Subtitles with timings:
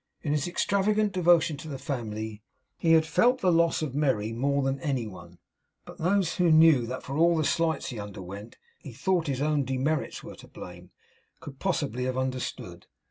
[0.23, 2.41] In his extravagant devotion to the family,
[2.75, 5.37] he had felt the loss of Merry more than any one
[5.85, 9.63] but those who knew that for all the slights he underwent he thought his own
[9.63, 10.89] demerits were to blame,
[11.39, 12.87] could possibly have understood.